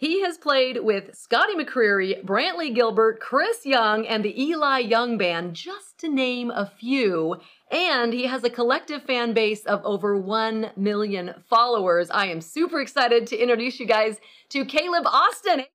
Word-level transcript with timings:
He 0.00 0.22
has 0.22 0.38
played 0.38 0.82
with 0.82 1.14
Scotty 1.14 1.54
McCreery, 1.54 2.24
Brantley 2.24 2.74
Gilbert, 2.74 3.20
Chris 3.20 3.66
Young, 3.66 4.06
and 4.06 4.24
the 4.24 4.42
Eli 4.42 4.78
Young 4.78 5.18
Band, 5.18 5.52
just 5.52 5.98
to 5.98 6.08
name 6.08 6.50
a 6.50 6.64
few. 6.64 7.36
And 7.70 8.14
he 8.14 8.24
has 8.24 8.42
a 8.42 8.48
collective 8.48 9.02
fan 9.02 9.34
base 9.34 9.66
of 9.66 9.84
over 9.84 10.16
1 10.16 10.70
million 10.74 11.34
followers. 11.50 12.10
I 12.10 12.28
am 12.28 12.40
super 12.40 12.80
excited 12.80 13.26
to 13.26 13.36
introduce 13.36 13.78
you 13.78 13.84
guys 13.84 14.16
to 14.48 14.64
Caleb 14.64 15.04
Austin. 15.04 15.66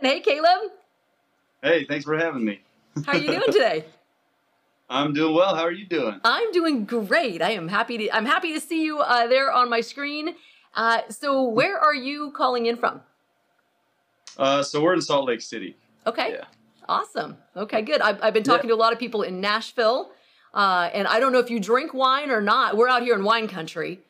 Hey, 0.00 0.18
Caleb. 0.18 0.77
Hey, 1.62 1.84
thanks 1.86 2.04
for 2.04 2.16
having 2.16 2.44
me. 2.44 2.60
How 3.04 3.12
are 3.12 3.18
you 3.18 3.26
doing 3.26 3.42
today? 3.46 3.84
I'm 4.90 5.12
doing 5.12 5.34
well. 5.34 5.54
How 5.56 5.62
are 5.62 5.72
you 5.72 5.86
doing? 5.86 6.20
I'm 6.24 6.52
doing 6.52 6.84
great. 6.84 7.42
I 7.42 7.50
am 7.50 7.68
happy 7.68 7.98
to. 7.98 8.14
I'm 8.14 8.24
happy 8.24 8.54
to 8.54 8.60
see 8.60 8.84
you 8.84 9.00
uh, 9.00 9.26
there 9.26 9.52
on 9.52 9.68
my 9.68 9.80
screen. 9.80 10.34
Uh, 10.74 11.00
so, 11.10 11.42
where 11.42 11.76
are 11.78 11.94
you 11.94 12.30
calling 12.30 12.66
in 12.66 12.76
from? 12.76 13.02
Uh, 14.38 14.62
so 14.62 14.80
we're 14.80 14.94
in 14.94 15.02
Salt 15.02 15.26
Lake 15.26 15.40
City. 15.40 15.76
Okay. 16.06 16.32
Yeah. 16.32 16.44
Awesome. 16.88 17.36
Okay, 17.54 17.82
good. 17.82 18.00
I've, 18.00 18.22
I've 18.22 18.32
been 18.32 18.44
talking 18.44 18.70
yeah. 18.70 18.76
to 18.76 18.78
a 18.78 18.80
lot 18.80 18.94
of 18.94 18.98
people 18.98 19.22
in 19.22 19.40
Nashville, 19.42 20.12
uh, 20.54 20.88
and 20.94 21.06
I 21.06 21.20
don't 21.20 21.32
know 21.32 21.40
if 21.40 21.50
you 21.50 21.60
drink 21.60 21.92
wine 21.92 22.30
or 22.30 22.40
not. 22.40 22.76
We're 22.76 22.88
out 22.88 23.02
here 23.02 23.14
in 23.14 23.24
wine 23.24 23.46
country. 23.48 24.00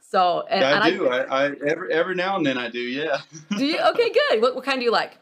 So, 0.00 0.46
and, 0.48 0.60
yeah, 0.60 0.80
I 0.80 0.88
and 0.88 0.98
do. 0.98 1.08
I, 1.08 1.18
I, 1.22 1.44
every 1.66 1.92
every 1.92 2.14
now 2.14 2.36
and 2.36 2.46
then 2.46 2.58
I 2.58 2.68
do. 2.70 2.78
Yeah. 2.78 3.18
do 3.56 3.64
you? 3.64 3.80
Okay, 3.80 4.12
good. 4.12 4.42
What, 4.42 4.54
what 4.54 4.64
kind 4.64 4.78
do 4.78 4.84
you 4.84 4.92
like? 4.92 5.18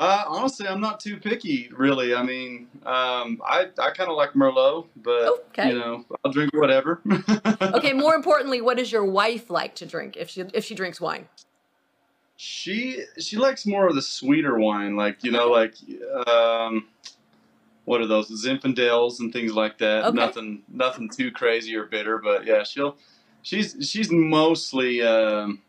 Uh, 0.00 0.24
honestly, 0.26 0.66
I'm 0.66 0.80
not 0.80 0.98
too 0.98 1.18
picky, 1.18 1.68
really. 1.76 2.14
I 2.14 2.22
mean, 2.22 2.68
um, 2.86 3.38
I 3.44 3.66
I 3.78 3.90
kind 3.90 4.08
of 4.08 4.16
like 4.16 4.32
Merlot, 4.32 4.86
but 4.96 5.28
okay. 5.50 5.68
you 5.68 5.78
know, 5.78 6.06
I'll 6.24 6.32
drink 6.32 6.54
whatever. 6.54 7.02
okay. 7.60 7.92
More 7.92 8.14
importantly, 8.14 8.62
what 8.62 8.78
does 8.78 8.90
your 8.90 9.04
wife 9.04 9.50
like 9.50 9.74
to 9.74 9.84
drink 9.84 10.16
if 10.16 10.30
she 10.30 10.40
if 10.54 10.64
she 10.64 10.74
drinks 10.74 11.02
wine? 11.02 11.28
She 12.36 13.04
she 13.18 13.36
likes 13.36 13.66
more 13.66 13.88
of 13.88 13.94
the 13.94 14.00
sweeter 14.00 14.58
wine, 14.58 14.96
like 14.96 15.22
you 15.22 15.32
know, 15.32 15.50
like 15.50 15.74
um, 16.26 16.88
what 17.84 18.00
are 18.00 18.06
those 18.06 18.30
Zinfandels 18.42 19.20
and 19.20 19.30
things 19.30 19.52
like 19.52 19.76
that. 19.78 20.06
Okay. 20.06 20.16
Nothing 20.16 20.62
nothing 20.72 21.10
too 21.10 21.30
crazy 21.30 21.76
or 21.76 21.84
bitter, 21.84 22.16
but 22.16 22.46
yeah, 22.46 22.62
she'll 22.62 22.96
she's 23.42 23.76
she's 23.82 24.10
mostly. 24.10 25.02
Um, 25.02 25.60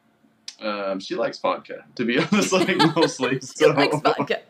um, 0.62 1.00
she 1.00 1.16
likes 1.16 1.40
vodka, 1.40 1.86
to 1.96 2.06
be 2.06 2.20
honest, 2.32 2.54
like 2.54 2.78
mostly. 2.96 3.36
she 3.40 3.46
so. 3.46 3.70
likes 3.70 4.00
vodka. 4.00 4.42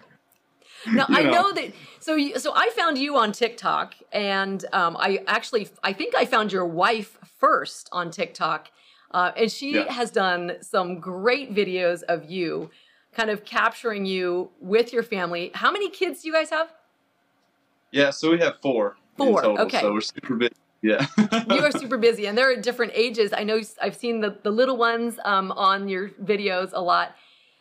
Now 0.87 1.05
you 1.09 1.15
I 1.15 1.23
know. 1.23 1.31
know 1.31 1.53
that. 1.53 1.73
So, 1.99 2.15
you, 2.15 2.39
so 2.39 2.53
I 2.55 2.71
found 2.75 2.97
you 2.97 3.17
on 3.17 3.31
TikTok, 3.31 3.93
and 4.11 4.65
um, 4.73 4.97
I 4.99 5.19
actually, 5.27 5.69
I 5.83 5.93
think 5.93 6.15
I 6.15 6.25
found 6.25 6.51
your 6.51 6.65
wife 6.65 7.17
first 7.39 7.87
on 7.91 8.09
TikTok, 8.09 8.71
uh, 9.11 9.31
and 9.37 9.51
she 9.51 9.75
yeah. 9.75 9.91
has 9.91 10.09
done 10.09 10.53
some 10.61 10.99
great 10.99 11.53
videos 11.53 12.01
of 12.03 12.29
you, 12.29 12.71
kind 13.13 13.29
of 13.29 13.45
capturing 13.45 14.05
you 14.05 14.49
with 14.59 14.91
your 14.91 15.03
family. 15.03 15.51
How 15.53 15.71
many 15.71 15.89
kids 15.89 16.21
do 16.21 16.29
you 16.29 16.33
guys 16.33 16.49
have? 16.49 16.73
Yeah, 17.91 18.09
so 18.09 18.31
we 18.31 18.39
have 18.39 18.55
four. 18.61 18.97
Four. 19.17 19.41
Total, 19.41 19.65
okay. 19.65 19.81
So 19.81 19.93
we're 19.93 20.01
super 20.01 20.35
busy. 20.35 20.53
Yeah. 20.81 21.05
you 21.49 21.63
are 21.63 21.71
super 21.77 21.97
busy, 21.97 22.25
and 22.27 22.37
they're 22.37 22.51
at 22.51 22.63
different 22.63 22.93
ages. 22.95 23.33
I 23.33 23.43
know 23.43 23.61
I've 23.81 23.95
seen 23.95 24.21
the, 24.21 24.37
the 24.43 24.51
little 24.51 24.77
ones 24.77 25.19
um, 25.23 25.51
on 25.51 25.87
your 25.87 26.09
videos 26.09 26.71
a 26.73 26.81
lot, 26.81 27.15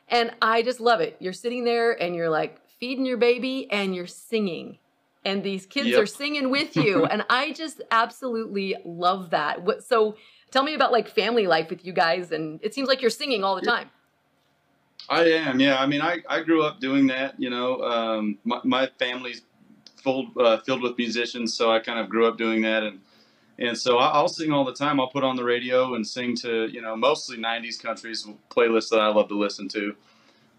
and 0.08 0.32
I 0.40 0.62
just 0.62 0.80
love 0.80 1.00
it. 1.00 1.16
You're 1.20 1.32
sitting 1.32 1.64
there 1.64 1.92
and 1.92 2.14
you're 2.14 2.30
like 2.30 2.60
feeding 2.78 3.04
your 3.04 3.18
baby 3.18 3.70
and 3.70 3.94
you're 3.94 4.06
singing, 4.06 4.78
and 5.24 5.42
these 5.42 5.66
kids 5.66 5.88
yep. 5.88 6.02
are 6.02 6.06
singing 6.06 6.50
with 6.50 6.76
you, 6.76 7.04
and 7.10 7.24
I 7.28 7.52
just 7.52 7.82
absolutely 7.90 8.76
love 8.84 9.30
that. 9.30 9.62
What, 9.62 9.84
so 9.84 10.16
tell 10.50 10.62
me 10.62 10.74
about 10.74 10.92
like 10.92 11.08
family 11.08 11.46
life 11.46 11.68
with 11.68 11.84
you 11.84 11.92
guys, 11.92 12.32
and 12.32 12.58
it 12.62 12.74
seems 12.74 12.88
like 12.88 13.02
you're 13.02 13.10
singing 13.10 13.44
all 13.44 13.54
the 13.54 13.62
time. 13.62 13.90
I 15.08 15.24
am, 15.24 15.60
yeah. 15.60 15.80
I 15.80 15.86
mean, 15.86 16.02
I, 16.02 16.18
I 16.28 16.42
grew 16.42 16.62
up 16.62 16.78
doing 16.78 17.06
that. 17.08 17.34
You 17.38 17.50
know, 17.50 17.82
um, 17.82 18.38
my, 18.44 18.60
my 18.64 18.90
family's 18.98 19.42
full 20.02 20.30
uh, 20.38 20.58
filled 20.58 20.82
with 20.82 20.96
musicians, 20.96 21.54
so 21.54 21.70
I 21.70 21.80
kind 21.80 21.98
of 21.98 22.08
grew 22.08 22.26
up 22.26 22.38
doing 22.38 22.62
that, 22.62 22.82
and 22.82 23.00
and 23.60 23.76
so 23.76 23.98
I'll 23.98 24.28
sing 24.28 24.52
all 24.52 24.64
the 24.64 24.72
time. 24.72 24.98
I'll 24.98 25.10
put 25.10 25.22
on 25.22 25.36
the 25.36 25.44
radio 25.44 25.94
and 25.94 26.06
sing 26.06 26.34
to, 26.36 26.66
you 26.68 26.80
know, 26.80 26.96
mostly 26.96 27.36
90s 27.36 27.80
countries, 27.80 28.26
playlists 28.48 28.88
that 28.88 29.00
I 29.00 29.08
love 29.08 29.28
to 29.28 29.38
listen 29.38 29.68
to. 29.68 29.94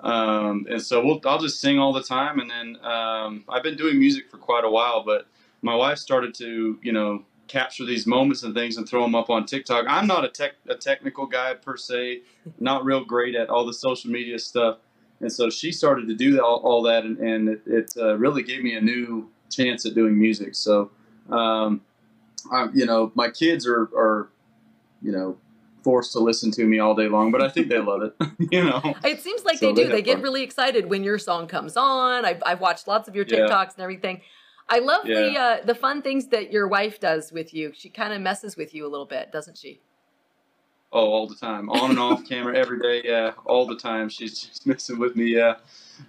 Um, 0.01 0.67
and 0.69 0.81
so 0.81 1.03
we'll, 1.03 1.19
I'll 1.25 1.39
just 1.39 1.59
sing 1.59 1.79
all 1.79 1.93
the 1.93 2.03
time. 2.03 2.39
And 2.39 2.49
then 2.49 2.77
um, 2.85 3.43
I've 3.49 3.63
been 3.63 3.75
doing 3.75 3.97
music 3.97 4.29
for 4.29 4.37
quite 4.37 4.63
a 4.65 4.69
while, 4.69 5.03
but 5.03 5.27
my 5.63 5.73
wife 5.73 5.97
started 5.97 6.35
to, 6.35 6.79
you 6.83 6.91
know, 6.91 7.23
capture 7.47 7.85
these 7.85 8.05
moments 8.05 8.43
and 8.43 8.53
things 8.53 8.77
and 8.77 8.87
throw 8.87 9.01
them 9.01 9.15
up 9.15 9.31
on 9.31 9.45
TikTok. 9.45 9.85
I'm 9.89 10.05
not 10.05 10.23
a, 10.23 10.29
tech, 10.29 10.53
a 10.69 10.75
technical 10.75 11.25
guy 11.25 11.55
per 11.55 11.77
se, 11.77 12.21
not 12.59 12.85
real 12.85 13.03
great 13.03 13.35
at 13.35 13.49
all 13.49 13.65
the 13.65 13.73
social 13.73 14.11
media 14.11 14.37
stuff. 14.37 14.77
And 15.21 15.31
so 15.31 15.49
she 15.49 15.71
started 15.71 16.07
to 16.07 16.15
do 16.15 16.39
all, 16.41 16.57
all 16.57 16.81
that, 16.83 17.03
and, 17.03 17.17
and 17.17 17.49
it, 17.49 17.61
it 17.65 17.93
uh, 17.97 18.17
really 18.17 18.41
gave 18.41 18.63
me 18.63 18.75
a 18.75 18.81
new 18.81 19.29
chance 19.51 19.85
at 19.85 19.95
doing 19.95 20.17
music. 20.17 20.55
So, 20.55 20.91
um, 21.29 21.81
um, 22.51 22.71
you 22.73 22.85
know, 22.85 23.11
my 23.15 23.29
kids 23.29 23.67
are, 23.67 23.89
are, 23.95 24.29
you 25.01 25.11
know, 25.11 25.37
forced 25.83 26.13
to 26.13 26.19
listen 26.19 26.51
to 26.51 26.65
me 26.65 26.79
all 26.79 26.95
day 26.95 27.07
long, 27.07 27.31
but 27.31 27.41
I 27.41 27.49
think 27.49 27.69
they 27.69 27.79
love 27.79 28.03
it. 28.03 28.15
you 28.51 28.63
know, 28.63 28.95
it 29.03 29.21
seems 29.21 29.43
like 29.43 29.57
so 29.57 29.67
they 29.67 29.73
do. 29.73 29.87
They, 29.87 29.95
they 29.95 30.01
get 30.01 30.15
fun. 30.15 30.23
really 30.23 30.43
excited 30.43 30.89
when 30.89 31.03
your 31.03 31.17
song 31.17 31.47
comes 31.47 31.75
on. 31.75 32.25
I've, 32.25 32.41
I've 32.45 32.61
watched 32.61 32.87
lots 32.87 33.07
of 33.07 33.15
your 33.15 33.25
TikToks 33.25 33.49
yeah. 33.49 33.71
and 33.75 33.79
everything. 33.79 34.21
I 34.69 34.79
love 34.79 35.05
yeah. 35.05 35.15
the 35.15 35.39
uh, 35.39 35.65
the 35.65 35.75
fun 35.75 36.01
things 36.01 36.27
that 36.27 36.51
your 36.51 36.67
wife 36.67 36.99
does 36.99 37.31
with 37.31 37.53
you. 37.53 37.73
She 37.75 37.89
kind 37.89 38.13
of 38.13 38.21
messes 38.21 38.55
with 38.55 38.73
you 38.73 38.85
a 38.85 38.89
little 38.89 39.05
bit, 39.05 39.31
doesn't 39.31 39.57
she? 39.57 39.81
Oh, 40.93 41.09
all 41.09 41.27
the 41.27 41.35
time, 41.35 41.69
on 41.69 41.91
and 41.91 41.99
off 41.99 42.27
camera, 42.27 42.57
every 42.57 42.79
day. 42.79 43.01
Yeah, 43.03 43.31
all 43.45 43.65
the 43.65 43.75
time. 43.75 44.07
She's 44.07 44.39
just 44.39 44.65
messing 44.67 44.97
with 44.99 45.15
me. 45.15 45.25
Yeah, 45.25 45.55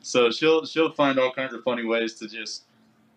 so 0.03 0.31
she'll 0.31 0.65
she'll 0.65 0.93
find 0.93 1.19
all 1.19 1.33
kinds 1.33 1.55
of 1.55 1.65
funny 1.65 1.85
ways 1.85 2.15
to 2.15 2.29
just 2.29 2.65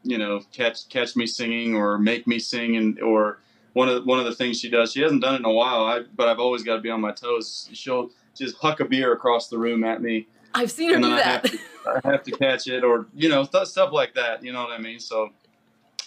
you 0.06 0.18
know 0.18 0.42
catch 0.54 0.88
catch 0.90 1.16
me 1.16 1.26
singing 1.26 1.76
or 1.76 1.98
make 1.98 2.28
me 2.28 2.40
sing 2.40 2.78
and 2.78 3.02
or 3.02 3.40
one 3.74 3.90
of 3.90 3.96
the, 3.96 4.02
one 4.04 4.20
of 4.20 4.26
the 4.26 4.34
things 4.34 4.60
she 4.60 4.70
does 4.70 4.94
she 4.94 5.02
hasn't 5.02 5.22
done 5.22 5.36
it 5.36 5.40
in 5.40 5.46
a 5.46 5.52
while. 5.52 5.84
I, 5.84 6.02
but 6.16 6.28
I've 6.28 6.40
always 6.40 6.64
got 6.64 6.76
to 6.76 6.82
be 6.82 6.90
on 6.90 7.02
my 7.02 7.12
toes. 7.12 7.70
She'll 7.74 8.12
just 8.36 8.56
huck 8.58 8.80
a 8.80 8.86
beer 8.86 9.12
across 9.12 9.50
the 9.50 9.58
room 9.58 9.84
at 9.84 10.02
me. 10.02 10.28
I've 10.54 10.72
seen 10.72 10.92
her 10.92 10.96
do 10.98 11.10
that 11.10 11.26
I 11.26 11.30
have, 11.30 11.42
to, 11.44 11.60
I 12.06 12.12
have, 12.12 12.24
to, 12.24 12.32
catch 12.32 12.68
it 12.68 12.84
or 12.84 13.08
you 13.14 13.28
know 13.28 13.44
th- 13.46 13.68
stuff 13.68 13.92
like 13.92 14.14
that 14.14 14.44
you 14.44 14.54
know 14.54 14.64
what 14.64 14.72
I 14.72 14.78
mean? 14.78 15.00
So 15.00 15.32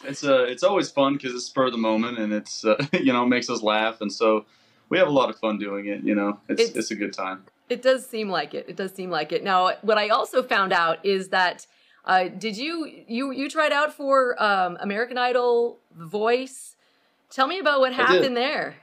it's 0.05 0.25
uh 0.25 0.45
it's 0.45 0.63
always 0.63 0.91
fun 0.91 1.15
because 1.15 1.35
it's 1.35 1.45
spur 1.45 1.67
of 1.67 1.73
the 1.73 1.79
moment 1.79 2.19
and 2.19 2.33
it's 2.33 2.65
uh, 2.65 2.83
you 2.93 3.13
know 3.13 3.27
makes 3.27 3.51
us 3.51 3.63
laugh. 3.63 4.01
And 4.01 4.13
so 4.13 4.47
we 4.89 4.97
have 4.99 5.09
a 5.09 5.13
lot 5.13 5.29
of 5.29 5.39
fun 5.39 5.59
doing 5.59 5.87
it 5.87 6.03
you 6.05 6.15
know? 6.15 6.39
It's 6.49 6.63
it's, 6.63 6.77
it's 6.77 6.91
a 6.93 6.95
good 6.97 7.13
time. 7.13 7.45
It 7.69 7.83
does 7.83 8.07
seem 8.07 8.31
like 8.31 8.55
it. 8.55 8.65
It 8.67 8.77
does 8.77 8.95
seem 8.95 9.11
like 9.11 9.33
it. 9.33 9.45
Now 9.45 9.73
what 9.83 9.99
I 9.99 10.09
also 10.09 10.43
found 10.43 10.73
out 10.73 11.05
is 11.05 11.29
that 11.29 11.67
uh, 12.09 12.29
did 12.29 12.57
you 12.57 12.91
you 13.07 13.33
you 13.33 13.51
tried 13.51 13.71
out 13.71 13.93
for 13.93 14.43
um, 14.43 14.79
American 14.81 15.19
Idol 15.19 15.79
Voice? 15.95 16.75
Tell 17.31 17.47
me 17.47 17.59
about 17.59 17.81
what 17.81 17.93
happened 17.93 18.35
there. 18.35 18.77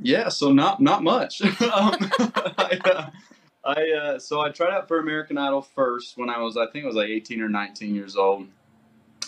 Yeah, 0.00 0.28
so 0.28 0.52
not 0.52 0.80
not 0.80 1.02
much. 1.02 1.42
um, 1.42 1.52
I, 1.60 2.80
uh, 2.84 3.10
I 3.64 3.90
uh, 3.90 4.18
so 4.20 4.40
I 4.40 4.50
tried 4.50 4.72
out 4.72 4.86
for 4.86 5.00
American 5.00 5.36
Idol 5.36 5.60
first 5.60 6.16
when 6.16 6.30
I 6.30 6.38
was 6.38 6.56
I 6.56 6.66
think 6.68 6.84
I 6.84 6.86
was 6.86 6.96
like 6.96 7.08
18 7.08 7.40
or 7.42 7.48
19 7.48 7.96
years 7.96 8.14
old, 8.14 8.46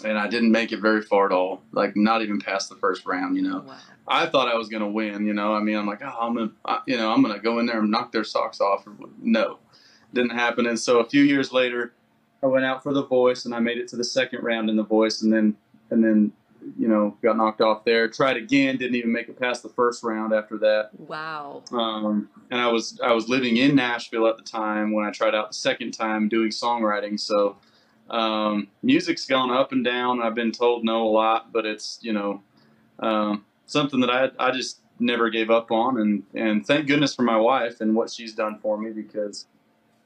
and 0.05 0.17
I 0.17 0.29
didn't 0.29 0.53
make 0.53 0.71
it 0.71 0.79
very 0.79 1.03
far 1.03 1.27
at 1.27 1.33
all. 1.33 1.63
Like 1.73 1.97
not 1.97 2.23
even 2.23 2.41
past 2.41 2.69
the 2.69 2.77
first 2.77 3.05
round. 3.05 3.37
You 3.37 3.43
know, 3.43 3.65
wow. 3.67 3.77
I 4.07 4.27
thought 4.27 4.47
I 4.47 4.55
was 4.55 4.69
gonna 4.69 4.89
win. 4.89 5.27
You 5.27 5.35
know, 5.35 5.55
I 5.55 5.61
mean, 5.61 5.77
I'm 5.77 5.89
like, 5.89 6.03
oh, 6.03 6.19
I'm 6.21 6.37
gonna, 6.37 6.83
you 6.87 6.97
know, 6.97 7.11
I'm 7.11 7.21
gonna 7.21 7.41
go 7.41 7.59
in 7.59 7.67
there 7.67 7.81
and 7.81 7.91
knock 7.91 8.13
their 8.13 8.23
socks 8.23 8.61
off. 8.61 8.85
No, 9.21 9.59
didn't 10.13 10.31
happen. 10.31 10.67
And 10.67 10.79
so 10.79 11.01
a 11.01 11.09
few 11.09 11.25
years 11.25 11.53
later, 11.53 11.93
I 12.43 12.47
went 12.47 12.65
out 12.65 12.83
for 12.83 12.93
the 12.93 13.05
voice 13.05 13.45
and 13.45 13.55
I 13.55 13.61
made 13.61 13.79
it 13.79 13.89
to 13.89 13.97
the 13.97 14.05
second 14.05 14.43
round 14.43 14.71
in 14.71 14.77
the 14.77 14.85
voice 14.85 15.23
and 15.23 15.33
then 15.33 15.57
and 15.91 16.03
then 16.03 16.33
you 16.79 16.89
know 16.89 17.17
got 17.23 17.37
knocked 17.37 17.61
off 17.61 17.85
there. 17.85 18.09
Tried 18.09 18.37
again, 18.37 18.77
didn't 18.77 18.97
even 18.97 19.13
make 19.13 19.29
it 19.29 19.39
past 19.39 19.63
the 19.63 19.69
first 19.69 20.03
round 20.03 20.33
after 20.33 20.59
that. 20.59 20.91
Wow. 20.99 21.63
Um, 21.73 22.29
and 22.51 22.61
I 22.61 22.69
was 22.69 23.01
I 23.03 23.13
was 23.13 23.29
living 23.29 23.57
in 23.57 23.75
Nashville 23.75 24.27
at 24.27 24.37
the 24.37 24.43
time 24.43 24.93
when 24.93 25.05
I 25.05 25.11
tried 25.11 25.35
out 25.35 25.49
the 25.49 25.55
second 25.55 25.93
time 25.93 26.29
doing 26.29 26.51
songwriting. 26.51 27.19
So 27.19 27.57
um, 28.11 28.69
music's 28.83 29.27
gone 29.27 29.51
up 29.51 29.73
and 29.73 29.85
down. 29.85 30.23
I've 30.23 30.35
been 30.35 30.53
told 30.53 30.85
no 30.85 31.07
a 31.07 31.11
lot, 31.11 31.53
but 31.53 31.67
it's 31.67 31.99
you 32.03 32.13
know 32.13 32.43
um, 33.01 33.45
something 33.67 34.01
that 34.01 34.11
I 34.11 34.31
I 34.39 34.51
just 34.51 34.81
never 34.99 35.29
gave 35.29 35.51
up 35.51 35.71
on 35.71 36.01
and 36.01 36.23
and 36.35 36.67
thank 36.67 36.87
goodness 36.87 37.15
for 37.15 37.23
my 37.23 37.37
wife 37.37 37.81
and 37.81 37.95
what 37.95 38.11
she's 38.11 38.35
done 38.35 38.59
for 38.61 38.79
me 38.79 38.91
because 38.91 39.47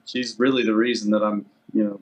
she's 0.05 0.39
really 0.39 0.65
the 0.65 0.75
reason 0.75 1.11
that 1.13 1.23
I'm 1.23 1.47
you 1.73 1.85
know 1.85 2.01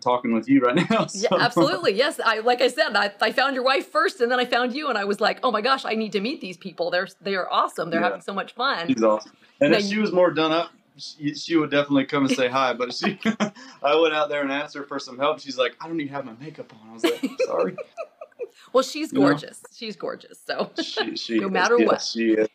talking 0.00 0.32
with 0.32 0.48
you 0.48 0.60
right 0.60 0.76
now. 0.90 1.06
So. 1.08 1.28
Yeah, 1.30 1.44
absolutely. 1.44 1.92
Yes, 1.94 2.20
I 2.24 2.40
like 2.40 2.60
I 2.60 2.68
said, 2.68 2.94
I, 2.94 3.12
I 3.20 3.32
found 3.32 3.54
your 3.54 3.64
wife 3.64 3.90
first, 3.90 4.20
and 4.20 4.30
then 4.30 4.38
I 4.38 4.44
found 4.44 4.74
you, 4.74 4.88
and 4.88 4.98
I 4.98 5.04
was 5.04 5.20
like, 5.20 5.40
oh 5.42 5.50
my 5.50 5.60
gosh, 5.60 5.84
I 5.84 5.94
need 5.94 6.12
to 6.12 6.20
meet 6.20 6.40
these 6.40 6.56
people. 6.56 6.90
They're 6.90 7.08
they 7.20 7.34
are 7.34 7.50
awesome. 7.50 7.90
They're 7.90 8.00
yeah. 8.00 8.06
having 8.06 8.20
so 8.22 8.32
much 8.34 8.54
fun. 8.54 8.88
She's 8.88 9.02
awesome. 9.02 9.32
And 9.60 9.72
now 9.72 9.78
if 9.78 9.84
she 9.86 9.98
was 9.98 10.12
more 10.12 10.30
done 10.30 10.52
up 10.52 10.70
she, 10.98 11.34
she 11.34 11.56
would 11.56 11.70
definitely 11.70 12.04
come 12.04 12.26
and 12.26 12.34
say 12.34 12.48
hi. 12.58 12.74
But 12.74 12.92
she, 12.92 13.18
I 13.82 13.94
went 13.94 14.14
out 14.14 14.28
there 14.28 14.42
and 14.42 14.52
asked 14.52 14.74
her 14.74 14.84
for 14.84 14.98
some 14.98 15.18
help. 15.18 15.40
She's 15.40 15.58
like, 15.58 15.76
I 15.80 15.88
don't 15.88 16.00
even 16.00 16.12
have 16.12 16.24
my 16.24 16.34
makeup 16.40 16.72
on. 16.74 16.90
I 16.90 16.92
was 16.92 17.04
like, 17.04 17.24
sorry. 17.46 17.76
well, 18.72 18.82
she's 18.82 19.12
You 19.12 19.20
know? 19.20 19.26
gorgeous. 19.28 19.62
She's 19.74 19.96
gorgeous. 19.96 20.38
So 20.44 20.70
She, 20.82 21.16
she 21.16 21.38
No 21.38 21.46
is, 21.46 21.52
matter 21.52 21.78
yes, 21.78 21.86
what. 21.88 22.02
she 22.02 22.32
is. 22.32 22.48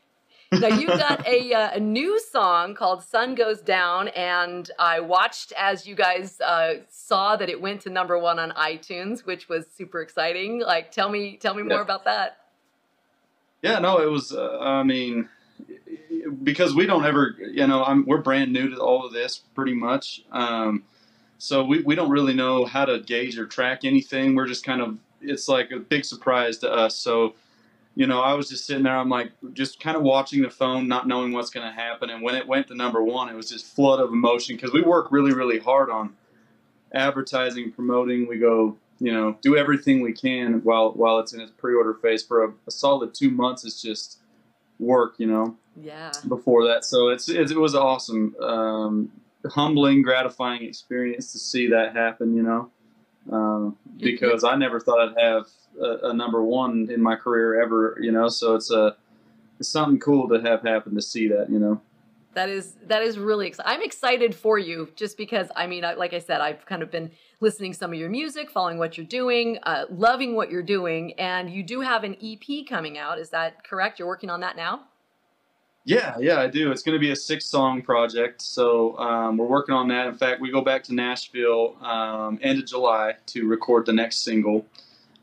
Now 0.60 0.68
you've 0.68 0.88
got 0.88 1.28
a 1.28 1.54
uh, 1.54 1.72
a 1.74 1.80
new 1.80 2.20
song 2.20 2.76
called 2.76 3.04
"Sun 3.04 3.36
Goes 3.36 3.62
Down," 3.62 4.10
and 4.10 4.70
I 4.80 5.00
watched 5.00 5.54
as 5.58 5.88
you 5.88 5.96
guys 5.96 6.40
uh, 6.42 6.76
saw 6.90 7.36
that 7.36 7.50
it 7.50 7.62
went 7.62 7.82
to 7.82 7.90
number 7.90 8.18
one 8.18 8.40
on 8.40 8.52
iTunes, 8.52 9.26
which 9.26 9.50
was 9.50 9.66
super 9.76 10.02
exciting. 10.02 10.62
Like, 10.62 10.92
tell 10.92 11.10
me, 11.10 11.38
tell 11.38 11.54
me 11.54 11.64
more 11.64 11.82
about 11.82 12.06
that. 12.06 12.38
Yeah, 13.62 13.80
no, 13.80 14.00
it 14.00 14.10
was. 14.10 14.34
Uh, 14.34 14.60
I 14.60 14.84
mean, 14.84 15.30
because 16.44 16.76
we 16.76 16.86
don't 16.86 17.06
ever, 17.06 17.36
you 17.40 17.66
know, 17.68 17.84
I'm 17.84 18.06
we're 18.06 18.20
brand 18.20 18.52
new 18.52 18.70
to 18.70 18.78
all 18.78 19.06
of 19.06 19.14
this, 19.14 19.38
pretty 19.38 19.74
much. 19.74 20.24
Um, 20.32 20.84
so 21.38 21.64
we, 21.64 21.82
we 21.82 21.96
don't 21.96 22.10
really 22.10 22.34
know 22.34 22.66
how 22.66 22.86
to 22.86 23.00
gauge 23.00 23.38
or 23.38 23.46
track 23.46 23.84
anything. 23.84 24.36
We're 24.36 24.48
just 24.48 24.66
kind 24.66 24.82
of 24.82 24.98
it's 25.22 25.48
like 25.48 25.72
a 25.72 25.80
big 25.80 26.06
surprise 26.06 26.58
to 26.60 26.72
us. 26.72 26.96
So, 26.96 27.36
you 27.95 28.07
know, 28.07 28.22
I 28.22 28.34
was 28.34 28.50
just 28.50 28.66
sitting 28.66 28.84
there. 28.84 28.98
I'm 28.98 29.10
like 29.10 29.31
just 29.54 29.80
kind 29.80 29.95
of 29.95 30.04
watching 30.04 30.42
the 30.42 30.50
phone, 30.50 30.88
not 30.88 31.07
knowing 31.07 31.31
what's 31.31 31.50
going 31.51 31.66
to 31.68 31.74
happen. 31.74 32.10
And 32.10 32.22
when 32.24 32.36
it 32.36 32.48
went 32.48 32.68
to 32.69 32.75
number 32.75 33.04
one, 33.04 33.30
it 33.30 33.36
was 33.36 33.50
just 33.50 33.66
flood 33.68 34.00
of 34.00 34.12
emotion 34.12 34.56
because 34.56 34.74
we 34.74 34.81
work 34.81 35.12
really 35.12 35.34
really 35.34 35.60
hard 35.60 35.90
on 35.90 36.16
advertising, 36.94 37.72
promoting. 37.72 38.28
We 38.28 38.38
go, 38.38 38.78
you 39.00 39.12
know, 39.12 39.38
do 39.42 39.57
everything 39.57 40.01
we 40.01 40.13
can 40.13 40.62
while 40.63 40.92
while 40.94 41.19
it's 41.19 41.34
in 41.34 41.42
its 41.42 41.51
pre-order 41.51 41.94
phase 41.95 42.24
for 42.24 42.44
a, 42.45 42.54
a 42.68 42.72
solid 42.72 43.13
two 43.13 43.30
months. 43.31 43.63
It's 43.66 43.81
just 43.81 44.19
work, 44.80 45.16
you 45.18 45.28
know, 45.28 45.56
Yeah, 45.81 46.12
before 46.28 46.66
that. 46.68 46.84
So 46.86 47.10
it's, 47.10 47.30
it, 47.30 47.51
it 47.51 47.57
was 47.57 47.75
awesome, 47.75 48.36
um, 48.42 49.12
humbling, 49.46 50.01
gratifying 50.01 50.63
experience 50.63 51.31
to 51.31 51.39
see 51.39 51.68
that 51.69 51.96
happen, 51.96 52.36
you 52.36 52.42
know, 52.44 52.72
um, 53.31 53.78
You- 53.98 54.18
because 54.19 54.44
I 54.44 54.56
never 54.56 54.80
thought 54.80 55.00
I'd 55.10 55.22
have 55.22 55.46
a, 55.81 56.10
a 56.10 56.14
number 56.14 56.44
one 56.44 56.90
in 56.92 57.02
my 57.02 57.16
career 57.16 57.62
ever, 57.62 57.98
you 58.02 58.12
know. 58.12 58.30
So 58.30 58.56
it's 58.56 58.72
a 58.72 58.96
it's 59.60 59.70
something 59.70 60.00
cool 60.00 60.28
to 60.30 60.42
have 60.42 60.62
happen 60.64 60.96
to 60.96 61.02
see 61.02 61.28
that, 61.30 61.50
you 61.50 61.60
know. 61.60 61.81
that 62.34 62.50
is 62.50 62.75
that 62.88 63.02
is 63.02 63.18
really 63.18 63.48
exciting. 63.48 63.72
I'm 63.72 63.81
excited 63.81 64.36
for 64.36 64.58
you 64.58 64.90
just 64.96 65.18
because 65.18 65.50
I 65.56 65.68
mean, 65.68 65.86
I, 65.86 65.94
like 65.94 66.14
I 66.14 66.20
said, 66.20 66.42
I've 66.42 66.66
kind 66.66 66.81
of 66.81 66.92
been 66.92 67.12
listening 67.40 67.74
some 67.74 67.94
of 67.94 68.00
your 68.00 68.10
music, 68.10 68.50
following 68.50 68.78
what 68.78 68.98
you're 68.98 69.06
doing, 69.06 69.60
uh, 69.64 69.86
loving 69.90 70.36
what 70.36 70.50
you're 70.50 70.64
doing, 70.64 71.14
and 71.20 71.50
you 71.50 71.64
do 71.64 71.81
have 71.81 72.04
an 72.04 72.16
EP 72.24 72.66
coming 72.68 72.98
out. 72.98 73.20
Is 73.20 73.30
that 73.30 73.64
correct? 73.64 74.00
You're 74.00 74.08
working 74.08 74.30
on 74.30 74.40
that 74.42 74.56
now. 74.56 74.86
Yeah, 75.86 76.16
yeah, 76.18 76.40
I 76.40 76.48
do. 76.48 76.72
It's 76.72 76.81
going 76.81 76.96
to 76.96 77.00
be 77.00 77.12
a 77.12 77.16
six 77.16 77.46
song 77.46 77.81
project. 77.81 78.42
So 78.42 78.98
um, 78.98 79.36
we're 79.36 79.46
working 79.46 79.75
on 79.75 79.90
that. 79.90 80.08
In 80.08 80.16
fact, 80.16 80.40
we 80.40 80.50
go 80.50 80.62
back 80.62 80.81
to 80.84 80.96
Nashville 80.96 81.75
um, 81.84 82.40
end 82.42 82.60
of 82.60 82.66
July 82.66 83.16
to 83.28 83.48
record 83.48 83.86
the 83.86 83.92
next 83.92 84.24
single. 84.24 84.66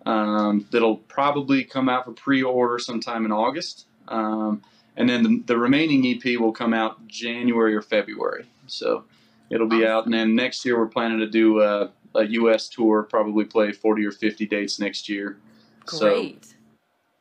Um, 0.07 0.67
that'll 0.71 0.97
probably 0.97 1.65
come 1.65 1.89
out 1.89 2.05
for 2.05 2.13
pre 2.13 2.43
order 2.43 2.79
sometime 2.79 3.25
in 3.25 3.33
August. 3.33 3.87
Um, 4.09 4.63
and 4.97 5.09
then 5.09 5.23
the, 5.23 5.43
the 5.47 5.59
remaining 5.59 6.07
EP 6.07 6.39
will 6.39 6.53
come 6.53 6.75
out 6.75 7.07
January 7.07 7.75
or 7.75 7.83
February. 7.83 8.47
So 8.67 9.05
it'll 9.51 9.69
be 9.69 9.87
out. 9.87 10.05
And 10.05 10.15
then 10.15 10.35
next 10.35 10.65
year, 10.65 10.79
we're 10.79 10.89
planning 10.89 11.19
to 11.19 11.27
do 11.27 11.61
a, 11.61 11.93
a 12.15 12.25
U.S. 12.25 12.69
tour, 12.69 13.03
probably 13.05 13.45
play 13.45 13.73
40 13.73 14.07
or 14.07 14.13
50 14.13 14.47
dates 14.47 14.79
next 14.79 15.09
year. 15.09 15.39
So 15.87 16.11
Great. 16.11 16.55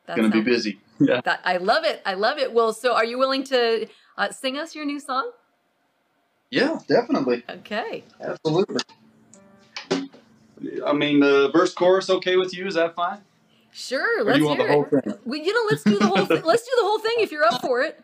That 0.05 0.17
going 0.17 0.31
to 0.31 0.37
be 0.37 0.43
busy. 0.43 0.79
Yeah. 1.01 1.21
That 1.21 1.39
I 1.45 1.55
love 1.55 1.85
it. 1.85 2.01
I 2.05 2.15
love 2.15 2.39
it. 2.39 2.51
Well, 2.51 2.73
so 2.73 2.93
are 2.93 3.05
you 3.05 3.17
willing 3.17 3.45
to 3.45 3.87
uh, 4.17 4.31
sing 4.31 4.57
us 4.57 4.75
your 4.75 4.83
new 4.83 4.99
song? 4.99 5.31
Yeah, 6.51 6.77
definitely. 6.89 7.45
Okay. 7.49 8.03
Absolutely. 8.19 8.81
I 10.85 10.93
mean, 10.93 11.19
the 11.19 11.49
verse 11.51 11.73
chorus 11.73 12.09
okay 12.09 12.35
with 12.37 12.53
you? 12.55 12.67
Is 12.67 12.75
that 12.75 12.95
fine? 12.95 13.19
Sure. 13.71 14.21
Or 14.21 14.23
Let's 14.25 14.37
do 14.37 14.41
you 14.41 14.47
want 14.47 14.59
hear 14.59 14.67
the 14.67 14.73
whole 14.73 14.85
it. 14.91 15.03
thing? 15.05 15.13
We, 15.25 15.41
you 15.41 15.53
know, 15.53 15.67
let's 15.69 15.83
do 15.83 15.97
the 15.99 16.07
whole. 16.07 16.25
Th- 16.27 16.43
let's 16.43 16.63
do 16.63 16.71
the 16.77 16.83
whole 16.83 16.99
thing 16.99 17.13
if 17.19 17.31
you're 17.31 17.45
up 17.45 17.61
for 17.61 17.81
it. 17.81 17.99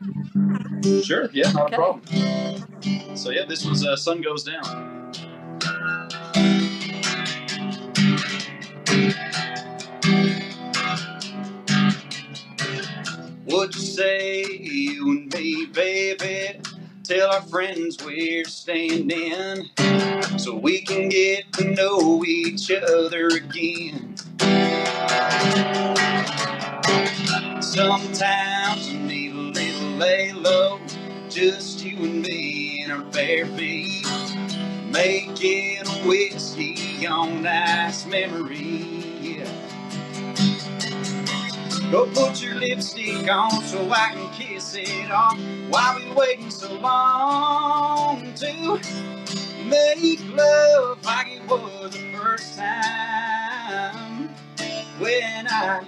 Sure. 1.04 1.30
Yeah, 1.34 1.52
not 1.52 1.74
Okay. 1.74 1.75
a 1.75 1.78
problem. 1.78 3.18
So 3.18 3.31
yeah, 3.31 3.46
this 3.46 3.66
was 3.66 3.86
uh, 3.86 3.96
"Sun 3.96 4.22
Goes 4.22 4.44
Down." 4.44 4.94
What'd 13.46 13.75
you 13.75 13.81
say, 13.81 14.44
you 14.60 15.10
and 15.12 15.34
me, 15.34 15.66
baby? 15.68 16.60
Tell 17.07 17.30
our 17.30 17.42
friends 17.44 18.04
we're 18.04 18.46
standing 18.46 19.69
so 20.40 20.56
we 20.56 20.81
can 20.81 21.10
get 21.10 21.54
to 21.54 21.66
know 21.66 22.24
each 22.25 22.72
other 22.72 23.28
again. 23.28 24.16
Sometimes 27.62 28.92
you 28.92 29.00
need 29.02 29.34
a 29.34 29.36
little 29.36 29.90
lay 29.98 30.34
low, 30.34 30.80
just 31.30 31.86
you 31.86 31.96
and 31.98 32.24
me 32.24 32.84
in 32.84 32.90
our 32.90 33.04
bare 33.12 33.46
feet. 33.46 34.08
Making 34.90 35.86
a 35.86 36.08
whiskey 36.08 37.06
on 37.06 37.44
nice 37.44 38.08
memory. 38.08 38.94
Go 41.92 42.08
put 42.08 42.42
your 42.42 42.56
lipstick 42.56 43.30
on 43.32 43.52
so 43.64 43.90
I 43.92 44.10
can 44.14 44.30
kiss 44.34 44.76
it 44.76 45.12
off. 45.12 45.40
Why 45.70 45.96
we 46.04 46.12
waiting 46.16 46.50
so 46.50 46.74
long 46.80 48.34
to 48.34 48.82
make 49.66 50.20
love 50.36 51.04
like 51.06 51.28
it 51.28 51.48
was 51.48 51.94
the 51.94 52.12
first 52.18 52.58
time 52.58 54.30
when 55.00 55.48
I 55.48 55.86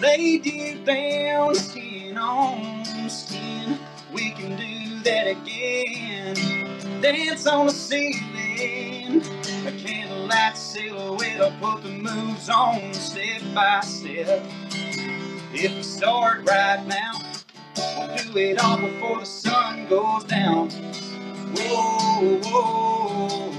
laid 0.00 0.46
you 0.46 0.78
down 0.84 1.54
skin 1.56 2.16
on 2.18 3.10
skin? 3.10 3.78
We 4.12 4.30
can 4.30 4.56
do 4.56 5.00
that 5.02 5.26
again. 5.26 6.36
Dance 7.02 7.46
on 7.46 7.66
the 7.66 7.72
ceiling, 7.72 9.22
a 9.66 9.72
candlelight 9.72 10.56
silhouette. 10.56 11.40
I'll 11.40 11.52
put 11.60 11.82
the 11.82 11.90
moves 11.90 12.48
on 12.48 12.94
step 12.94 13.42
by 13.54 13.80
step. 13.80 14.46
If 15.52 15.74
we 15.74 15.82
start 15.82 16.48
right 16.48 16.86
now, 16.86 17.12
we'll 17.76 18.16
do 18.16 18.38
it 18.38 18.58
all 18.62 18.78
before 18.78 19.20
the 19.20 19.26
sun 19.26 19.88
goes 19.88 20.24
down. 20.24 20.70
Whoa, 21.58 22.40
whoa. 22.44 23.52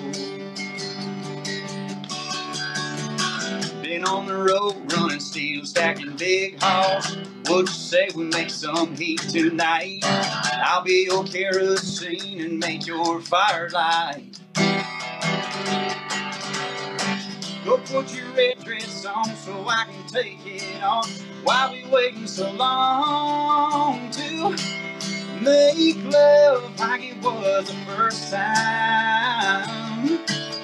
Been 3.81 4.05
on 4.05 4.27
the 4.27 4.37
road 4.37 4.93
running 4.93 5.19
steel, 5.19 5.65
stacking 5.65 6.15
big 6.17 6.61
hauls. 6.61 7.17
What'd 7.47 7.69
you 7.69 7.75
say 7.75 8.09
we 8.15 8.25
make 8.25 8.49
some 8.51 8.95
heat 8.95 9.21
tonight? 9.21 10.01
I'll 10.03 10.83
be 10.83 11.07
your 11.09 11.23
kerosene 11.25 12.41
and 12.41 12.59
make 12.59 12.87
your 12.87 13.21
firelight. 13.21 14.39
Go 17.65 17.77
put 17.79 18.13
your 18.15 18.29
red 18.31 18.63
dress 18.63 19.05
on 19.05 19.25
so 19.37 19.67
I 19.67 19.85
can 19.85 20.07
take 20.07 20.39
it 20.45 20.83
off. 20.83 21.26
Why 21.43 21.71
we 21.73 21.89
waiting 21.91 22.27
so 22.27 22.51
long 22.51 24.11
to 24.11 24.51
make 25.41 26.03
love 26.05 26.79
like 26.79 27.03
it 27.03 27.17
was 27.23 27.67
the 27.67 27.75
first 27.87 28.31
time 28.31 30.19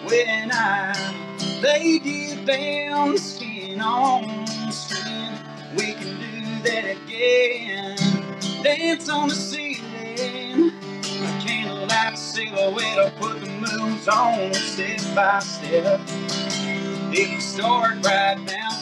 when 0.05 0.51
I 0.53 0.93
laid 1.63 2.05
you 2.05 2.45
down 2.45 3.17
skin 3.17 3.81
on 3.81 4.47
skin? 4.71 5.33
We 5.77 5.93
can 5.93 6.19
do 6.19 6.63
that 6.69 6.97
again. 6.97 7.97
Dance 8.63 9.09
on 9.09 9.29
the 9.29 9.35
ceiling, 9.35 10.71
a 10.71 11.41
candlelight 11.45 12.17
silhouette. 12.19 12.99
I'll 12.99 13.11
put 13.11 13.41
the 13.41 13.49
moves 13.49 14.07
on 14.07 14.53
step 14.53 15.01
by 15.15 15.39
step. 15.39 16.01
If 16.97 17.11
we 17.11 17.39
start 17.41 18.05
right 18.05 18.39
now, 18.41 18.72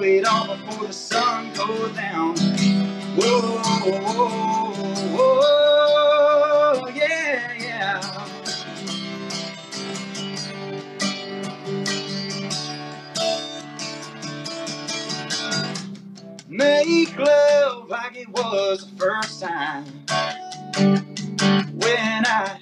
do 0.00 0.24
all 0.30 0.56
before 0.56 0.86
the 0.86 0.92
sun 0.92 1.52
goes 1.52 1.94
down. 1.94 2.34
Whoa, 3.16 3.62
whoa, 3.84 4.28
whoa, 5.16 6.88
yeah, 6.88 7.52
yeah. 7.60 8.28
Make 16.48 17.18
love 17.18 17.88
like 17.90 18.16
it 18.16 18.28
was 18.30 18.90
the 18.90 18.96
first 18.96 19.42
time 19.42 19.84
when 21.74 22.24
I 22.26 22.58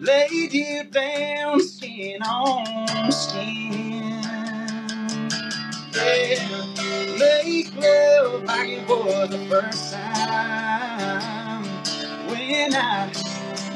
laid 0.00 0.52
you 0.52 0.84
down 0.84 1.60
skin 1.60 2.22
on 2.22 3.12
skin. 3.12 4.43
Yeah, 5.94 6.66
make 7.18 7.74
love 7.76 8.44
like 8.44 8.88
was 8.88 9.30
the 9.30 9.46
first 9.50 9.94
time 9.94 11.64
when 12.28 12.74
I 12.74 13.12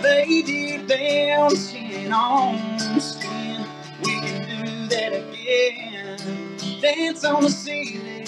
lay 0.02 0.42
deep 0.42 0.88
down, 0.88 1.50
skin 1.56 2.12
on 2.12 3.00
skin. 3.00 3.66
We 4.02 4.12
can 4.20 4.64
do 4.64 4.88
that 4.88 5.12
again. 5.14 6.80
Dance 6.82 7.24
on 7.24 7.44
the 7.44 7.50
ceiling, 7.50 8.26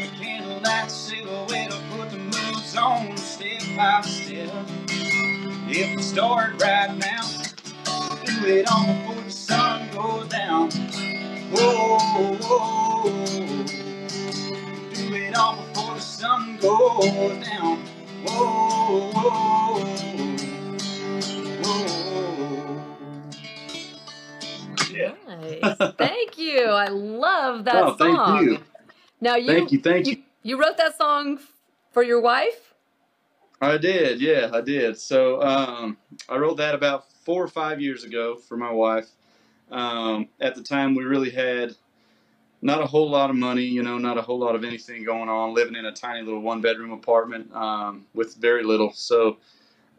candlelight 0.00 0.90
silhouette. 0.90 1.74
Put 1.96 2.10
the 2.10 2.18
moves 2.18 2.76
on 2.76 3.16
step 3.18 3.62
by 3.76 4.00
step. 4.02 4.66
If 5.68 5.96
we 5.96 6.02
start 6.02 6.62
right 6.62 6.96
now, 6.96 7.22
do 8.26 8.46
it 8.46 8.70
on 8.72 8.86
before 9.08 9.24
the 9.24 9.30
sun 9.30 9.90
goes 9.92 10.28
down. 10.28 10.70
Whoa, 11.50 11.98
whoa, 11.98 12.36
whoa. 12.36 13.64
Do 14.94 15.14
it 15.14 15.36
on 15.36 15.56
before 15.56 15.94
the 15.94 16.00
sun 16.00 16.56
goes 16.58 17.46
down. 17.46 17.78
Whoa, 18.24 19.10
whoa, 19.12 19.80
whoa. 21.62 21.90
Yeah. 24.90 25.14
Nice. 25.26 25.94
Thank 25.98 26.38
you. 26.38 26.62
I 26.66 26.88
love 26.88 27.64
that 27.64 27.74
song. 27.74 27.96
Oh, 28.00 28.34
thank 28.34 28.42
you. 28.42 28.58
Now 29.20 29.36
you, 29.36 29.46
Thank 29.46 29.72
you, 29.72 29.80
thank 29.80 30.06
you. 30.06 30.12
you 30.12 30.22
you 30.42 30.60
wrote 30.60 30.78
that 30.78 30.96
song 30.96 31.38
for 31.92 32.02
your 32.02 32.20
wife? 32.20 32.74
I 33.60 33.76
did, 33.76 34.20
yeah, 34.20 34.50
I 34.52 34.62
did. 34.62 34.98
So 34.98 35.42
um, 35.42 35.98
I 36.28 36.36
wrote 36.36 36.56
that 36.56 36.74
about 36.74 37.12
four 37.12 37.42
or 37.42 37.48
five 37.48 37.80
years 37.80 38.04
ago 38.04 38.36
for 38.36 38.56
my 38.56 38.70
wife. 38.70 39.10
Um, 39.70 40.28
at 40.40 40.54
the 40.54 40.62
time, 40.62 40.94
we 40.94 41.04
really 41.04 41.30
had 41.30 41.74
not 42.62 42.82
a 42.82 42.86
whole 42.86 43.08
lot 43.08 43.30
of 43.30 43.36
money, 43.36 43.64
you 43.64 43.82
know, 43.82 43.98
not 43.98 44.18
a 44.18 44.22
whole 44.22 44.38
lot 44.38 44.54
of 44.54 44.64
anything 44.64 45.04
going 45.04 45.28
on, 45.28 45.54
living 45.54 45.76
in 45.76 45.86
a 45.86 45.92
tiny 45.92 46.22
little 46.22 46.42
one 46.42 46.60
bedroom 46.60 46.92
apartment 46.92 47.52
um, 47.54 48.06
with 48.14 48.36
very 48.36 48.62
little. 48.62 48.92
So, 48.92 49.38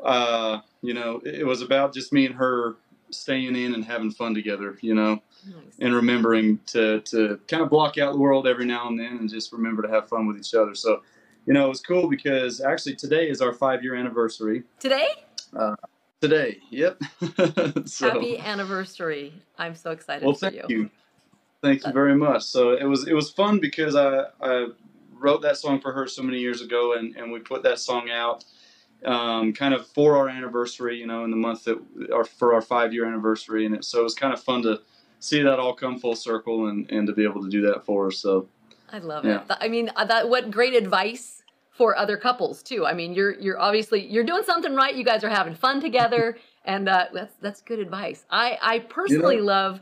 uh, 0.04 0.60
you 0.82 0.94
know, 0.94 1.22
it, 1.26 1.36
it 1.36 1.46
was 1.46 1.62
about 1.62 1.94
just 1.94 2.14
me 2.14 2.26
and 2.26 2.36
her 2.36 2.76
staying 3.10 3.56
in 3.56 3.74
and 3.74 3.84
having 3.84 4.12
fun 4.12 4.34
together, 4.34 4.78
you 4.82 4.94
know, 4.94 5.22
Nice. 5.46 5.78
and 5.80 5.94
remembering 5.94 6.60
to, 6.68 7.02
to 7.02 7.40
kind 7.48 7.64
of 7.64 7.70
block 7.70 7.98
out 7.98 8.14
the 8.14 8.20
world 8.20 8.48
every 8.48 8.66
now 8.66 8.88
and 8.88 9.00
then 9.00 9.18
and 9.18 9.30
just 9.30 9.52
remember 9.52 9.82
to 9.82 9.90
have 9.90 10.08
fun 10.08 10.28
with 10.28 10.38
each 10.38 10.54
other. 10.54 10.76
So, 10.76 11.02
you 11.46 11.54
know, 11.54 11.66
it 11.66 11.70
was 11.70 11.82
cool 11.82 12.08
because 12.08 12.62
actually 12.62 12.96
today 12.96 13.30
is 13.30 13.42
our 13.42 13.54
five 13.54 13.84
year 13.84 13.96
anniversary. 13.96 14.64
Today? 14.80 15.08
Today, 16.22 16.60
yep. 16.70 17.02
so, 17.86 18.12
Happy 18.12 18.38
anniversary. 18.38 19.34
I'm 19.58 19.74
so 19.74 19.90
excited 19.90 20.24
well, 20.24 20.36
for 20.36 20.52
thank 20.52 20.70
you. 20.70 20.92
Thank 21.64 21.84
you 21.84 21.92
very 21.92 22.16
much. 22.16 22.44
So 22.44 22.74
it 22.74 22.84
was 22.84 23.08
it 23.08 23.14
was 23.14 23.32
fun 23.32 23.60
because 23.60 23.96
I, 23.96 24.26
I 24.40 24.68
wrote 25.16 25.42
that 25.42 25.58
song 25.58 25.82
for 25.82 25.92
her 25.92 26.06
so 26.06 26.22
many 26.22 26.38
years 26.38 26.62
ago, 26.62 26.94
and, 26.94 27.16
and 27.16 27.32
we 27.32 27.40
put 27.40 27.64
that 27.64 27.80
song 27.80 28.12
out 28.12 28.46
um, 29.04 29.52
kind 29.52 29.74
of 29.74 29.88
for 29.88 30.16
our 30.16 30.30
anniversary, 30.30 30.96
you 30.96 31.08
know, 31.08 31.24
in 31.24 31.32
the 31.32 31.38
month 31.38 31.64
that 31.64 31.80
our 32.14 32.24
for 32.24 32.54
our 32.54 32.62
five 32.62 32.94
year 32.94 33.08
anniversary, 33.08 33.66
and 33.66 33.74
it, 33.74 33.84
so 33.84 34.02
it 34.02 34.04
was 34.04 34.14
kind 34.14 34.32
of 34.32 34.40
fun 34.44 34.62
to 34.62 34.82
see 35.20 35.42
that 35.42 35.58
all 35.58 35.74
come 35.74 35.98
full 35.98 36.16
circle 36.16 36.68
and, 36.68 36.88
and 36.92 37.08
to 37.08 37.14
be 37.14 37.24
able 37.24 37.42
to 37.42 37.50
do 37.50 37.62
that 37.62 37.84
for 37.84 38.06
her. 38.06 38.12
So 38.12 38.48
I 38.92 39.00
love 39.00 39.26
Yeah. 39.26 39.42
it. 39.50 39.58
I 39.60 39.70
mean, 39.70 39.92
uh, 39.96 40.06
that 40.06 40.30
what 40.30 40.52
great 40.52 40.76
advice 40.76 41.41
for 41.72 41.98
other 41.98 42.18
couples 42.18 42.62
too. 42.62 42.86
I 42.86 42.94
mean, 42.94 43.14
you're 43.14 43.40
you're 43.40 43.60
obviously 43.60 44.06
you're 44.06 44.24
doing 44.24 44.44
something 44.44 44.76
right. 44.76 44.94
You 44.94 45.04
guys 45.04 45.24
are 45.24 45.30
having 45.30 45.56
fun 45.56 45.82
together, 45.82 46.38
and 46.66 46.88
uh, 46.90 47.08
that's 47.14 47.36
that's 47.42 47.62
good 47.62 47.80
advice. 47.80 48.26
I 48.30 48.58
I 48.62 48.80
personally 48.80 49.42
love 49.42 49.82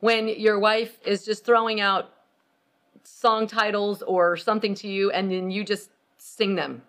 when 0.00 0.28
your 0.28 0.58
wife 0.58 0.98
is 1.04 1.24
just 1.24 1.44
throwing 1.44 1.80
out 1.80 2.10
song 3.02 3.46
titles 3.46 4.02
or 4.02 4.36
something 4.36 4.74
to 4.76 4.88
you, 4.88 5.10
and 5.10 5.30
then 5.30 5.50
you 5.50 5.64
just 5.64 5.90
sing 6.18 6.54
them. 6.54 6.82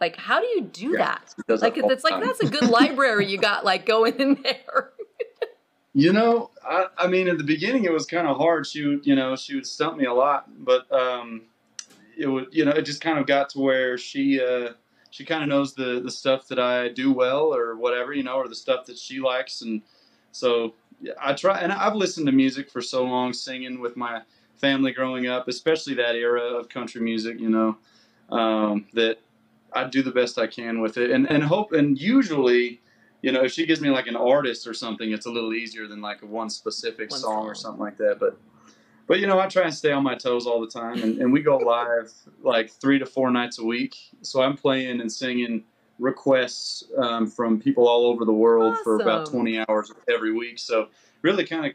Like, 0.00 0.16
how 0.16 0.40
do 0.40 0.46
you 0.46 0.62
do 0.62 0.90
Yeah, 0.90 0.98
that? 0.98 1.34
Like, 1.48 1.78
it's 1.78 2.02
the 2.02 2.10
like 2.10 2.22
that's 2.22 2.40
a 2.40 2.46
good 2.46 2.68
library 2.68 3.26
you 3.26 3.38
got 3.38 3.64
like 3.64 3.86
going 3.86 4.14
in 4.16 4.42
there. 4.42 4.90
You 5.96 6.12
know, 6.12 6.50
I, 6.68 6.86
I 6.98 7.06
mean, 7.06 7.28
at 7.28 7.38
the 7.38 7.44
beginning 7.44 7.84
it 7.84 7.92
was 7.92 8.04
kind 8.04 8.26
of 8.26 8.36
hard. 8.36 8.66
She 8.66 8.84
would, 8.84 9.06
you 9.06 9.14
know, 9.14 9.36
she 9.36 9.54
would 9.54 9.64
stump 9.64 9.96
me 9.96 10.06
a 10.06 10.12
lot, 10.12 10.46
but 10.64 10.90
um, 10.92 11.42
it 12.16 12.26
would, 12.26 12.48
you 12.50 12.64
know, 12.64 12.72
it 12.72 12.82
just 12.82 13.00
kind 13.00 13.18
of 13.18 13.26
got 13.26 13.48
to 13.50 13.60
where 13.60 13.98
she, 13.98 14.40
uh, 14.40 14.70
she 15.10 15.24
kind 15.24 15.42
of 15.42 15.48
knows 15.48 15.74
the 15.74 16.00
the 16.00 16.10
stuff 16.10 16.48
that 16.48 16.58
I 16.58 16.88
do 16.88 17.12
well 17.12 17.54
or 17.54 17.76
whatever, 17.76 18.12
you 18.12 18.22
know, 18.22 18.34
or 18.34 18.48
the 18.48 18.54
stuff 18.54 18.84
that 18.86 18.98
she 18.98 19.20
likes, 19.20 19.62
and 19.62 19.82
so 20.32 20.74
yeah, 21.00 21.12
I 21.20 21.34
try. 21.34 21.60
And 21.60 21.72
I've 21.72 21.94
listened 21.94 22.26
to 22.26 22.32
music 22.32 22.68
for 22.70 22.82
so 22.82 23.04
long, 23.04 23.32
singing 23.32 23.80
with 23.80 23.96
my 23.96 24.22
family 24.56 24.92
growing 24.92 25.26
up, 25.26 25.46
especially 25.48 25.94
that 25.94 26.16
era 26.16 26.42
of 26.42 26.68
country 26.68 27.00
music, 27.00 27.38
you 27.38 27.48
know, 27.48 27.76
um, 28.36 28.86
that 28.94 29.18
I 29.72 29.84
do 29.84 30.02
the 30.02 30.10
best 30.10 30.38
I 30.38 30.46
can 30.48 30.80
with 30.80 30.96
it, 30.96 31.10
and 31.10 31.30
and 31.30 31.42
hope, 31.44 31.72
and 31.72 31.96
usually 32.00 32.80
you 33.22 33.32
know, 33.32 33.42
if 33.42 33.52
she 33.52 33.64
gives 33.64 33.80
me 33.80 33.88
like 33.88 34.06
an 34.06 34.16
artist 34.16 34.66
or 34.66 34.74
something, 34.74 35.12
it's 35.12 35.24
a 35.24 35.30
little 35.30 35.54
easier 35.54 35.86
than 35.86 36.02
like 36.02 36.20
a 36.20 36.26
one 36.26 36.50
specific 36.50 37.10
One 37.10 37.20
song, 37.20 37.46
or 37.46 37.54
something 37.54 37.80
like 37.80 37.96
that. 37.96 38.18
But, 38.20 38.36
but 39.06 39.20
you 39.20 39.26
know, 39.26 39.38
I 39.38 39.46
try 39.46 39.64
and 39.64 39.74
stay 39.74 39.92
on 39.92 40.02
my 40.02 40.14
toes 40.14 40.46
all 40.46 40.60
the 40.60 40.66
time, 40.66 41.02
and, 41.02 41.18
and 41.18 41.32
we 41.32 41.40
go 41.42 41.56
live 41.58 42.12
like 42.42 42.70
three 42.70 42.98
to 42.98 43.06
four 43.06 43.30
nights 43.30 43.58
a 43.58 43.64
week. 43.64 43.96
So 44.22 44.42
I'm 44.42 44.56
playing 44.56 45.00
and 45.00 45.10
singing 45.12 45.64
requests 45.98 46.84
um, 46.98 47.26
from 47.26 47.60
people 47.60 47.86
all 47.88 48.06
over 48.06 48.24
the 48.24 48.32
world 48.32 48.76
for 48.82 49.00
about 49.00 49.30
20 49.30 49.64
hours 49.68 49.92
every 50.08 50.32
week. 50.32 50.58
So 50.58 50.88
really 51.22 51.44
kind 51.44 51.72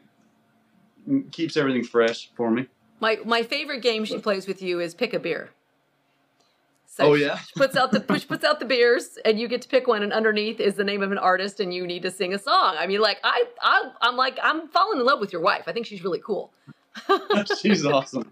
of 1.08 1.32
keeps 1.32 1.56
everything 1.56 1.84
fresh 1.84 2.32
for 2.36 2.52
me. 2.52 2.68
My 3.00 3.18
my 3.26 3.44
favorite 3.44 3.82
game 3.82 4.04
she 4.06 4.20
plays 4.20 4.46
with 4.46 4.62
you 4.62 4.80
is 4.80 4.94
pick 4.94 5.14
a 5.14 5.20
beer. 5.20 5.52
So 6.86 7.12
Oh, 7.12 7.14
yeah? 7.14 7.38
she 7.38 7.54
puts 7.56 7.78
out 7.78 7.92
the 7.92 8.02
push 8.02 8.28
puts 8.28 8.44
out 8.44 8.60
the 8.60 8.66
beers, 8.66 9.18
and 9.24 9.40
you 9.40 9.48
get 9.48 9.62
to 9.62 9.70
pick 9.70 9.88
one, 9.88 10.04
and 10.04 10.12
underneath 10.12 10.60
is 10.60 10.76
the 10.76 10.84
name 10.84 11.02
of 11.02 11.12
an 11.14 11.18
artist, 11.18 11.60
and 11.62 11.74
you 11.74 11.88
need 11.88 12.02
to 12.02 12.12
sing 12.12 12.34
a 12.34 12.40
song. 12.40 12.76
I 12.78 12.88
mean, 12.88 13.00
like 13.00 13.20
I, 13.24 13.46
I 13.62 13.92
I'm 14.02 14.18
like 14.18 14.38
I'm 14.44 14.68
falling 14.68 15.00
in 15.00 15.06
love 15.06 15.20
with 15.22 15.32
your 15.32 15.42
wife. 15.42 15.64
I 15.68 15.72
think 15.72 15.86
she's 15.86 16.04
really 16.04 16.20
cool. 16.20 16.52
She's 17.62 17.86
awesome. 17.86 18.32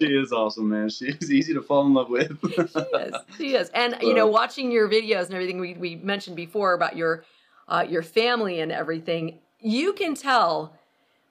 She 0.00 0.08
is 0.08 0.32
awesome, 0.32 0.68
man. 0.68 0.88
She's 0.88 1.30
easy 1.30 1.54
to 1.54 1.62
fall 1.62 1.86
in 1.86 1.94
love 1.94 2.10
with. 2.10 2.38
she 2.54 2.60
is. 2.60 3.14
She 3.38 3.54
is. 3.54 3.68
And 3.70 3.96
you 4.02 4.14
know, 4.14 4.26
watching 4.26 4.70
your 4.70 4.88
videos 4.88 5.26
and 5.26 5.34
everything 5.34 5.58
we, 5.60 5.74
we 5.74 5.96
mentioned 5.96 6.36
before 6.36 6.72
about 6.74 6.96
your 6.96 7.24
uh, 7.68 7.84
your 7.88 8.02
family 8.02 8.60
and 8.60 8.70
everything, 8.72 9.38
you 9.60 9.92
can 9.92 10.14
tell 10.14 10.74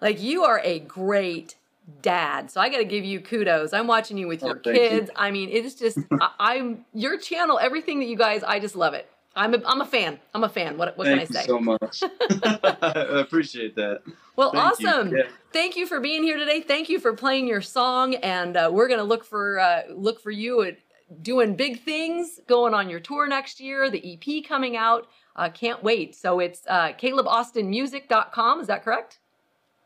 like 0.01 0.21
you 0.21 0.43
are 0.43 0.61
a 0.63 0.79
great 0.79 1.55
dad. 2.01 2.49
So 2.49 2.61
I 2.61 2.69
got 2.69 2.77
to 2.77 2.85
give 2.85 3.03
you 3.03 3.19
kudos. 3.19 3.73
I'm 3.73 3.87
watching 3.87 4.17
you 4.17 4.27
with 4.27 4.43
Oh, 4.43 4.47
your 4.47 4.59
thank 4.59 4.77
you. 4.77 4.87
kids. 4.89 5.11
I 5.15 5.31
mean, 5.31 5.49
it's 5.49 5.75
just 5.75 5.97
I, 6.21 6.29
I'm 6.39 6.85
your 6.93 7.17
channel, 7.17 7.59
everything 7.59 7.99
that 7.99 8.05
you 8.05 8.15
guys. 8.15 8.43
I 8.43 8.59
just 8.59 8.75
love 8.75 8.93
it. 8.93 9.09
I'm 9.35 9.53
a, 9.53 9.61
I'm 9.65 9.81
a 9.81 9.85
fan. 9.85 10.19
I'm 10.33 10.43
a 10.43 10.49
fan. 10.49 10.77
What 10.77 10.97
what 10.97 11.07
Thank 11.07 11.27
can 11.27 11.37
I 11.37 11.41
say? 11.41 11.47
you 11.47 11.47
so 11.47 11.59
much. 11.59 12.03
I 12.81 13.19
appreciate 13.19 13.75
that. 13.75 14.01
Well, 14.35 14.51
Thank 14.51 14.79
you. 14.79 14.87
awesome. 14.87 15.15
Yeah. 15.15 15.23
Thank 15.51 15.75
you 15.75 15.87
for 15.87 15.99
being 15.99 16.23
here 16.23 16.37
today. 16.37 16.61
Thank 16.61 16.89
you 16.89 16.99
for 16.99 17.13
playing 17.13 17.47
your 17.47 17.61
song, 17.61 18.15
and 18.15 18.55
uh, 18.55 18.69
we're 18.71 18.87
gonna 18.87 19.03
look 19.03 19.23
for 19.23 19.59
uh, 19.59 19.81
look 19.89 20.21
for 20.21 20.31
you 20.31 20.61
at 20.61 20.77
doing 21.21 21.55
big 21.55 21.81
things, 21.83 22.39
going 22.47 22.73
on 22.73 22.89
your 22.89 22.99
tour 22.99 23.27
next 23.27 23.59
year. 23.59 23.89
The 23.89 24.13
EP 24.13 24.43
coming 24.47 24.77
out. 24.77 25.07
Uh, 25.35 25.49
can't 25.49 25.83
wait. 25.83 26.15
So 26.15 26.39
it's 26.39 26.61
uh, 26.67 26.93
CalebAustinMusic.com. 26.93 28.61
Is 28.61 28.67
that 28.67 28.83
correct? 28.83 29.17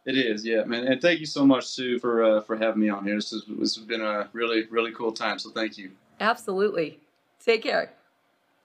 It 0.06 0.18
is, 0.18 0.46
yeah, 0.46 0.64
man. 0.64 0.88
And 0.88 1.02
thank 1.02 1.20
you 1.20 1.26
so 1.26 1.46
much, 1.46 1.66
Sue, 1.66 2.00
for 2.00 2.24
uh, 2.24 2.42
for 2.42 2.56
having 2.58 2.82
me 2.82 2.90
on 2.90 3.06
here. 3.06 3.16
This, 3.16 3.34
is, 3.34 3.44
this 3.48 3.76
has 3.76 3.86
been 3.86 4.02
a 4.02 4.30
really, 4.34 4.66
really 4.70 4.92
cool 4.94 5.12
time. 5.12 5.40
So 5.40 5.50
thank 5.52 5.78
you. 5.78 5.92
Absolutely. 6.20 7.00
Take 7.44 7.64
care. 7.64 7.94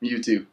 You 0.01 0.23
too. 0.23 0.47